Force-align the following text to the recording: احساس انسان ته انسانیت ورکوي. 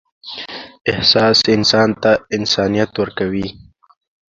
احساس 0.91 1.37
انسان 1.55 1.89
ته 2.01 2.11
انسانیت 2.37 2.91
ورکوي. 3.01 3.47